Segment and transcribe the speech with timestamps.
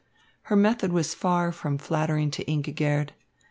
[0.45, 3.11] Her method was far from flattering to Ingigerd.